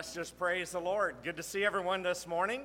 [0.00, 1.16] Let's just praise the Lord.
[1.22, 2.62] Good to see everyone this morning.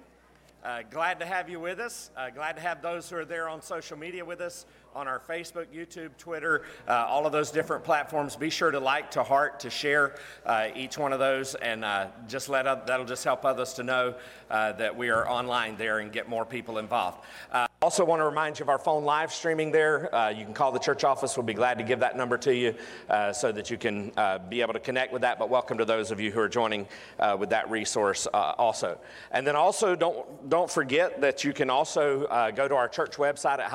[0.64, 2.10] Uh, glad to have you with us.
[2.16, 5.20] Uh, glad to have those who are there on social media with us on our
[5.20, 8.38] Facebook, YouTube, Twitter, uh, all of those different platforms.
[8.38, 10.16] Be sure to like, to heart, to share
[10.46, 13.84] uh, each one of those, and uh, just let oth- that'll just help others to
[13.84, 14.16] know
[14.50, 17.26] uh, that we are online there and get more people involved.
[17.52, 20.14] Uh, also, want to remind you of our phone live streaming there.
[20.16, 21.36] Uh, you can call the church office.
[21.36, 22.74] We'll be glad to give that number to you
[23.10, 25.38] uh, so that you can uh, be able to connect with that.
[25.38, 26.88] But welcome to those of you who are joining
[27.20, 28.98] uh, with that resource also.
[29.32, 33.60] And then also, don't, don't forget that you can also go to our church website
[33.60, 33.70] at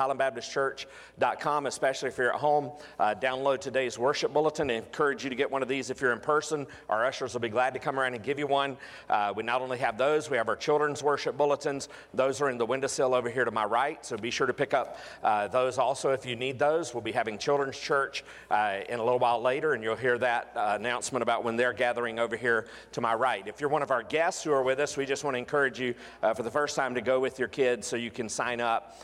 [1.21, 2.71] especially if you're at home.
[2.99, 4.71] Uh, download today's worship bulletin.
[4.71, 6.65] I encourage you to get one of these if you're in person.
[6.89, 8.77] Our ushers will be glad to come around and give you one.
[9.09, 11.89] Uh, we not only have those, we have our children's worship bulletins.
[12.13, 14.03] Those are in the windowsill over here to my right.
[14.05, 16.93] So be sure to pick up uh, those also if you need those.
[16.93, 20.51] We'll be having children's church uh, in a little while later, and you'll hear that
[20.55, 23.47] uh, announcement about when they're gathering over here to my right.
[23.47, 25.79] If you're one of our guests who are with us, we just want to encourage
[25.79, 28.59] you uh, for the first time to go with your kids so you can sign
[28.59, 28.97] up,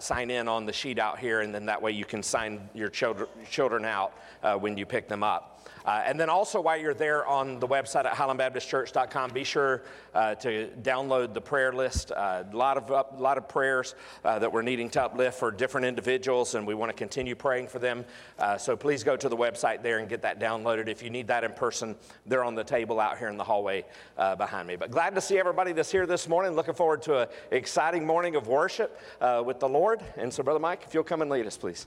[0.00, 2.90] sign in on the sheet out here, and then that way you can sign your
[2.90, 3.28] children,
[3.84, 4.12] out
[4.42, 5.55] uh, when you pick them up.
[5.84, 9.82] Uh, and then also, while you're there on the website at highlandbaptistchurch.com, be sure
[10.14, 12.12] uh, to download the prayer list.
[12.12, 15.86] Uh, a lot of lot of prayers uh, that we're needing to uplift for different
[15.86, 18.04] individuals, and we want to continue praying for them.
[18.38, 20.88] Uh, so please go to the website there and get that downloaded.
[20.88, 21.96] If you need that in person,
[22.26, 23.84] they're on the table out here in the hallway
[24.18, 24.76] uh, behind me.
[24.76, 26.52] But glad to see everybody that's here this morning.
[26.52, 30.02] Looking forward to an exciting morning of worship uh, with the Lord.
[30.16, 31.86] And so, Brother Mike, if you'll come and lead us, please.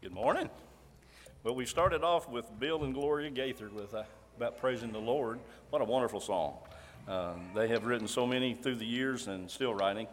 [0.00, 0.50] Good morning.
[1.44, 4.02] Well, we started off with Bill and Gloria Gaither with uh,
[4.36, 5.38] about praising the Lord.
[5.70, 6.56] What a wonderful song.
[7.06, 10.08] Um, they have written so many through the years and still writing.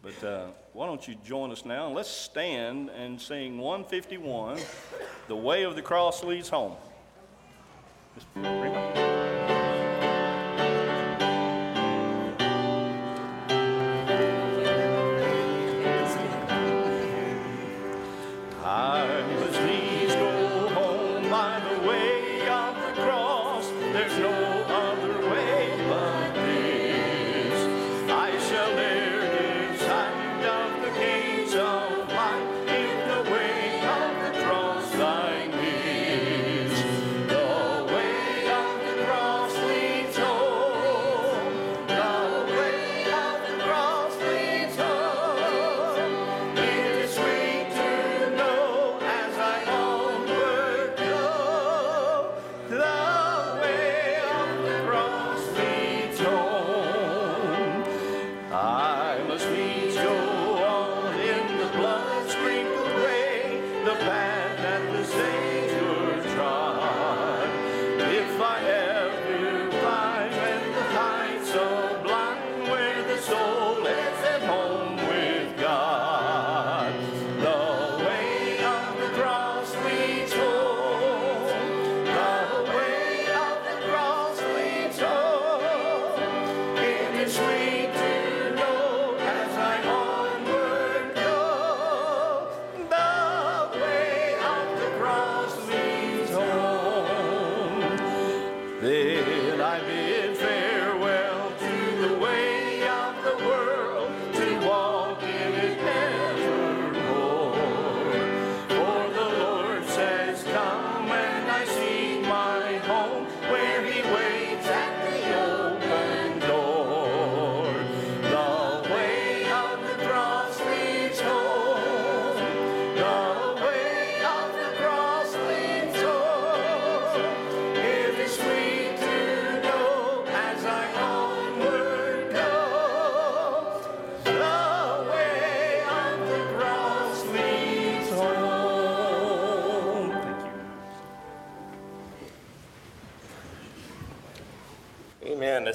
[0.00, 4.58] But uh, why don't you join us now and let's stand and sing 151,
[5.28, 6.72] The Way of the Cross Leads Home.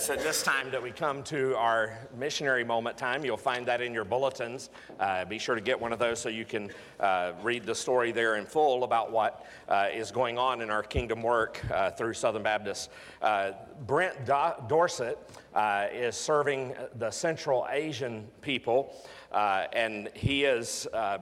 [0.07, 3.25] It's at this time that we come to our missionary moment time.
[3.25, 4.69] You'll find that in your bulletins.
[5.01, 6.71] Uh, be sure to get one of those so you can
[7.01, 10.81] uh, read the story there in full about what uh, is going on in our
[10.81, 12.89] kingdom work uh, through Southern Baptist.
[13.21, 13.51] Uh,
[13.85, 15.19] Brent Do- Dorset
[15.53, 18.95] uh, is serving the Central Asian people,
[19.33, 20.45] and he.
[20.45, 21.17] Uh,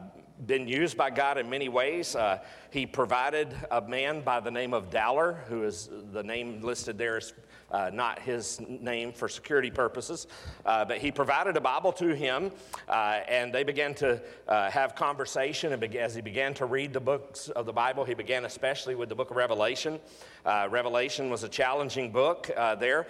[0.47, 2.13] been used by God in many ways.
[2.13, 2.39] Uh,
[2.69, 7.17] he provided a man by the name of Dowler, who is the name listed there
[7.17, 7.33] is
[7.75, 10.27] uh, not his name for security purposes,
[10.65, 12.49] uh, but he provided a Bible to him,
[12.87, 15.73] uh, and they began to uh, have conversation.
[15.73, 19.09] And as he began to read the books of the Bible, he began especially with
[19.09, 19.99] the book of Revelation.
[20.45, 23.07] Uh, Revelation was a challenging book uh, there.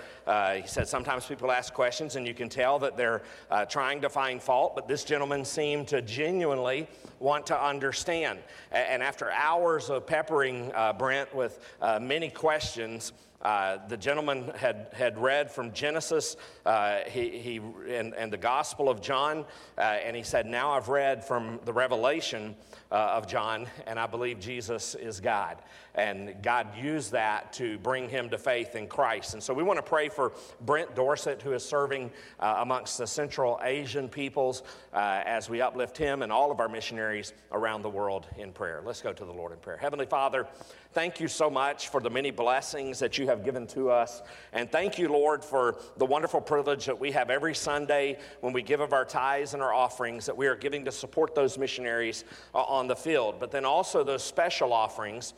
[0.55, 3.21] He said sometimes people ask questions, and you can tell that they're
[3.69, 6.87] trying to find fault, but this gentleman seemed to genuinely
[7.19, 8.39] want to understand.
[8.71, 11.59] And after hours of peppering Brent with
[12.01, 13.11] many questions,
[13.45, 16.35] uh, the gentleman had, had read from Genesis
[16.65, 19.45] uh, he, he, and, and the Gospel of John,
[19.77, 22.55] uh, and he said, Now I've read from the Revelation
[22.91, 25.57] uh, of John, and I believe Jesus is God.
[25.93, 29.35] And God used that to bring him to faith in Christ.
[29.35, 33.05] And so we want to pray for Brent Dorset, who is serving uh, amongst the
[33.05, 38.27] Central Asian peoples, as we uplift him and all of our missionaries around the world
[38.37, 38.81] in prayer.
[38.83, 39.77] Let's go to the Lord in prayer.
[39.77, 40.47] Heavenly Father,
[40.95, 44.21] thank you so much for the many blessings that you have given to us.
[44.53, 48.61] And thank you, Lord, for the wonderful privilege that we have every Sunday when we
[48.61, 52.23] give of our tithes and our offerings that we are giving to support those missionaries
[52.53, 55.33] uh, on the field, but then also those special offerings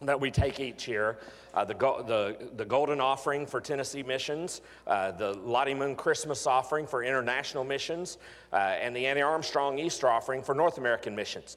[0.00, 1.18] that we take each year.
[1.54, 6.86] Uh, the, the, the Golden Offering for Tennessee Missions, uh, the Lottie Moon Christmas Offering
[6.86, 8.18] for International Missions,
[8.52, 11.56] uh, and the Annie Armstrong Easter Offering for North American Missions.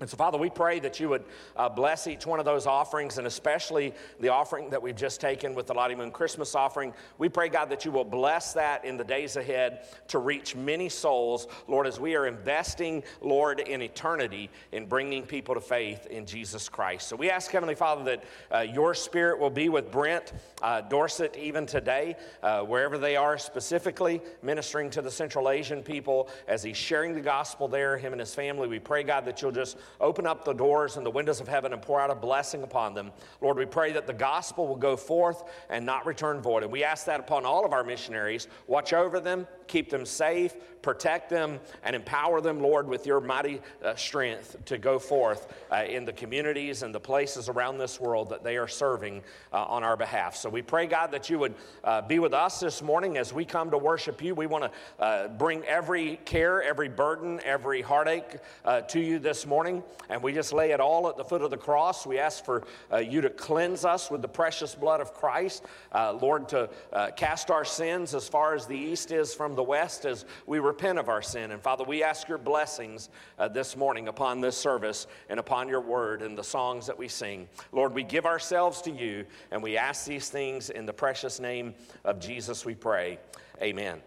[0.00, 1.24] And so, Father, we pray that you would
[1.56, 5.54] uh, bless each one of those offerings, and especially the offering that we've just taken
[5.54, 6.92] with the Lottie Moon Christmas offering.
[7.16, 10.88] We pray, God, that you will bless that in the days ahead to reach many
[10.88, 16.26] souls, Lord, as we are investing, Lord, in eternity in bringing people to faith in
[16.26, 17.06] Jesus Christ.
[17.06, 21.36] So we ask, Heavenly Father, that uh, your spirit will be with Brent uh, Dorset
[21.36, 26.76] even today, uh, wherever they are specifically, ministering to the Central Asian people as he's
[26.76, 28.66] sharing the gospel there, him and his family.
[28.66, 31.48] We pray, God, that you'll just just open up the doors and the windows of
[31.48, 33.10] heaven and pour out a blessing upon them.
[33.40, 36.62] Lord, we pray that the gospel will go forth and not return void.
[36.62, 38.48] And we ask that upon all of our missionaries.
[38.66, 40.54] Watch over them, keep them safe,
[40.84, 45.84] protect them, and empower them, Lord, with your mighty uh, strength to go forth uh,
[45.88, 49.82] in the communities and the places around this world that they are serving uh, on
[49.82, 50.36] our behalf.
[50.36, 51.54] So we pray, God, that you would
[51.84, 54.34] uh, be with us this morning as we come to worship you.
[54.34, 59.46] We want to uh, bring every care, every burden, every heartache uh, to you this
[59.46, 62.06] morning, and we just lay it all at the foot of the cross.
[62.06, 62.62] We ask for
[63.02, 66.68] you to cleanse us with the precious blood of Christ, Lord, to
[67.16, 70.98] cast our sins as far as the east is from the west as we repent
[70.98, 71.50] of our sin.
[71.50, 73.08] And Father, we ask your blessings
[73.38, 77.08] uh, this morning upon this service and upon your word and the songs that we
[77.08, 77.48] sing.
[77.72, 81.74] Lord, we give ourselves to you, and we ask these things in the precious name
[82.04, 83.18] of Jesus, we pray.
[83.62, 84.00] Amen.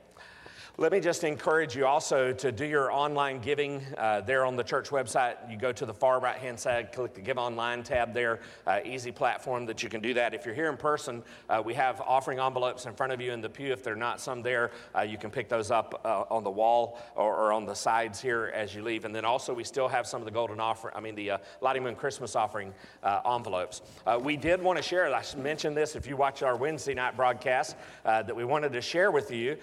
[0.80, 4.64] Let me just encourage you also to do your online giving uh, there on the
[4.64, 5.38] church website.
[5.50, 8.42] You go to the far right hand side, click the Give Online tab there.
[8.68, 10.36] Uh, easy platform that you can do that.
[10.36, 13.42] If you're here in person, uh, we have offering envelopes in front of you in
[13.42, 13.74] the pew.
[13.74, 16.52] If there are not some there, uh, you can pick those up uh, on the
[16.52, 19.04] wall or, or, on the sides here as you leave.
[19.04, 21.38] And then also, we still have some of the golden offering, I mean, the uh,
[21.60, 23.82] Lottie Moon Christmas offering uh, envelopes.
[24.22, 27.76] we did want to share, I mentioned this if you watch our Wednesday night broadcast,
[28.04, 29.58] that we wanted to share with you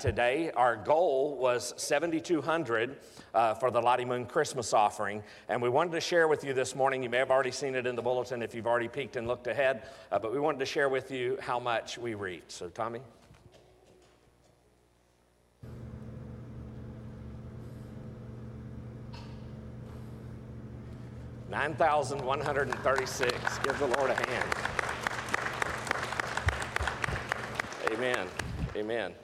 [0.00, 2.96] today our goal was 7,200
[3.34, 5.22] uh, for the Lottie Moon Christmas offering.
[5.48, 7.86] And we wanted to share with you this morning, you may have already seen it
[7.86, 10.66] in the bulletin if you've already peeked and looked ahead, uh, but we wanted to
[10.66, 12.52] share with you how much we reached.
[12.52, 13.00] So, Tommy?
[21.50, 23.58] Nine thousand one hundred and thirty-six.
[23.58, 24.74] Give the Lord a hand.
[27.92, 28.26] Amen.
[28.74, 29.14] Amen.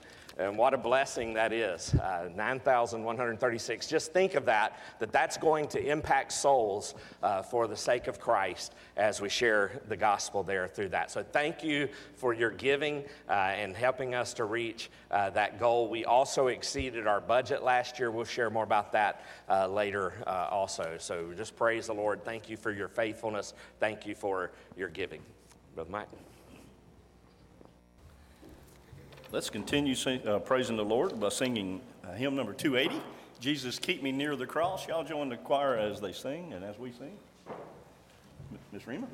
[0.41, 1.93] And what a blessing that is.
[1.93, 3.87] Uh, 9,136.
[3.87, 8.19] Just think of that, that that's going to impact souls uh, for the sake of
[8.19, 11.11] Christ as we share the gospel there through that.
[11.11, 15.89] So thank you for your giving uh, and helping us to reach uh, that goal.
[15.89, 18.09] We also exceeded our budget last year.
[18.09, 20.95] We'll share more about that uh, later uh, also.
[20.97, 22.25] So just praise the Lord.
[22.25, 23.53] Thank you for your faithfulness.
[23.79, 25.21] Thank you for your giving.
[25.75, 26.30] Brother Mike.
[29.31, 33.01] Let's continue sing, uh, praising the Lord by singing uh, hymn number 280,
[33.39, 34.89] Jesus Keep Me Near the Cross.
[34.89, 37.17] Y'all join the choir as they sing and as we sing.
[38.73, 39.07] Miss Rima.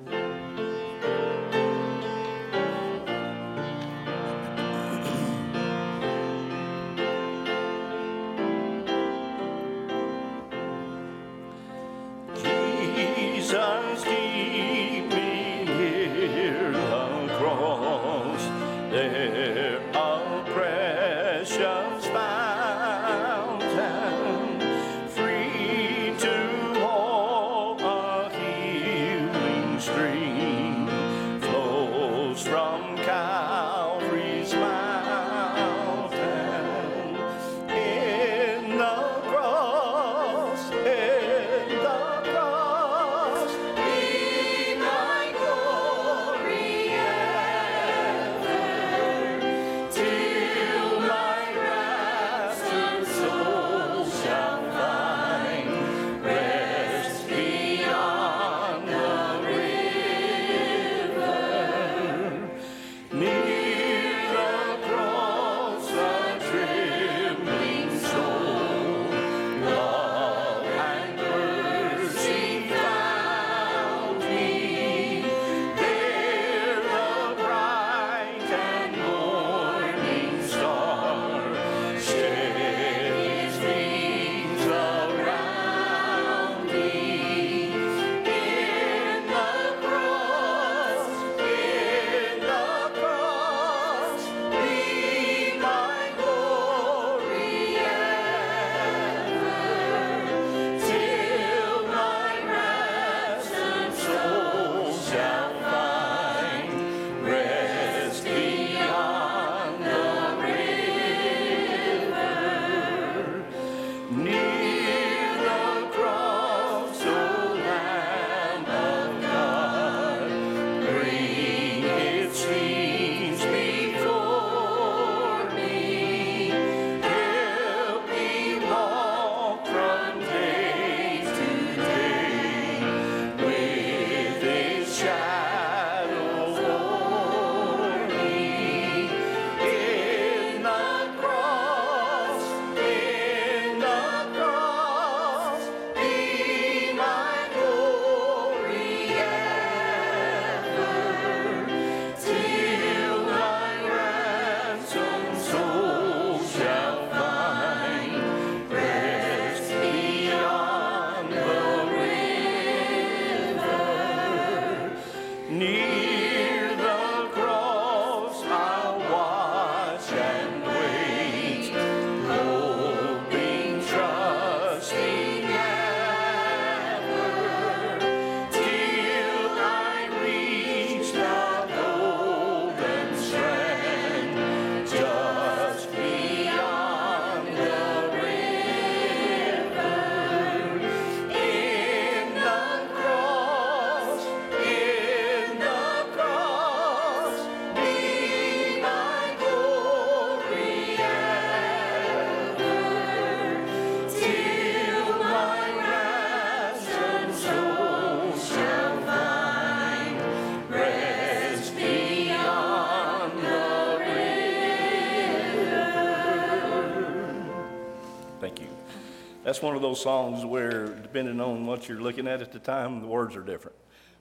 [219.58, 223.02] that's one of those songs where, depending on what you're looking at at the time,
[223.02, 223.76] the words are different.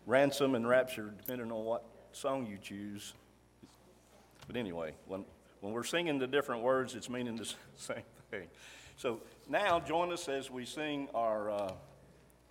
[0.06, 3.12] Ransom and rapture, depending on what song you choose.
[4.46, 5.26] But anyway, when,
[5.60, 7.44] when we're singing the different words, it's meaning the
[7.76, 8.48] same thing.
[8.96, 11.72] So now join us as we sing our, uh,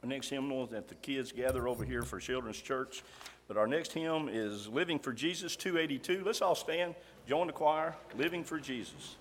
[0.03, 3.01] our next hymnal that the kids gather over here for Children's Church.
[3.47, 6.23] But our next hymn is Living for Jesus 282.
[6.23, 6.93] Let's all stand,
[7.27, 9.15] join the choir, Living for Jesus.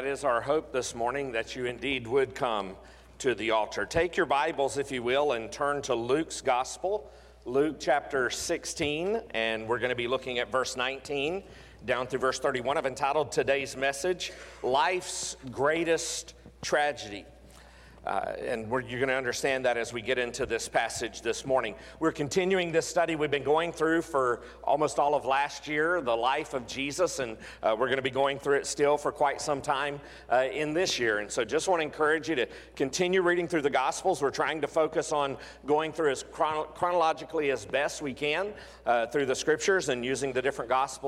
[0.00, 2.74] That is our hope this morning that you indeed would come
[3.18, 3.84] to the altar.
[3.84, 7.10] Take your Bibles, if you will, and turn to Luke's Gospel,
[7.44, 11.42] Luke chapter 16, and we're going to be looking at verse 19
[11.84, 12.78] down through verse 31.
[12.78, 14.32] I've entitled today's message,
[14.62, 16.32] Life's Greatest
[16.62, 17.26] Tragedy.
[18.06, 21.74] Uh, and you're going to understand that as we get into this passage this morning.
[21.98, 26.16] We're continuing this study we've been going through for almost all of last year, the
[26.16, 29.40] life of Jesus, and uh, we're going to be going through it still for quite
[29.40, 31.18] some time uh, in this year.
[31.18, 34.22] And so just want to encourage you to continue reading through the Gospels.
[34.22, 35.36] We're trying to focus on
[35.66, 38.52] going through as chrono- chronologically as best we can
[38.86, 40.90] uh, through the Scriptures and using the different Gospels